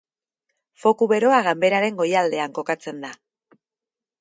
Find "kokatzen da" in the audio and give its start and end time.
2.61-3.13